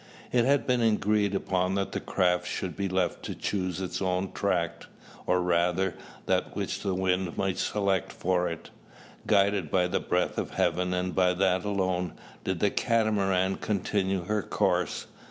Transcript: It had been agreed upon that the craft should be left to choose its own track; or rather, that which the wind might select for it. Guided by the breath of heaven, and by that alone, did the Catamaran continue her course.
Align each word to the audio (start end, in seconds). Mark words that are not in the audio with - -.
It 0.31 0.45
had 0.45 0.65
been 0.65 0.81
agreed 0.81 1.35
upon 1.35 1.75
that 1.75 1.91
the 1.91 1.99
craft 1.99 2.47
should 2.47 2.75
be 2.75 2.89
left 2.89 3.21
to 3.25 3.35
choose 3.35 3.79
its 3.79 4.01
own 4.01 4.31
track; 4.31 4.87
or 5.27 5.43
rather, 5.43 5.93
that 6.25 6.55
which 6.55 6.81
the 6.81 6.95
wind 6.95 7.37
might 7.37 7.59
select 7.59 8.11
for 8.11 8.49
it. 8.49 8.71
Guided 9.27 9.69
by 9.69 9.85
the 9.85 9.99
breath 9.99 10.39
of 10.39 10.55
heaven, 10.55 10.91
and 10.95 11.13
by 11.13 11.35
that 11.35 11.63
alone, 11.65 12.13
did 12.43 12.61
the 12.61 12.71
Catamaran 12.71 13.57
continue 13.57 14.23
her 14.25 14.41
course. 14.41 15.05